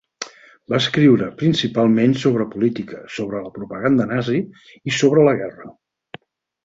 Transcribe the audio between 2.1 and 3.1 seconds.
sobre política,